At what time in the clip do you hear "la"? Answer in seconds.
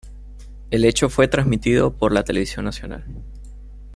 2.11-2.23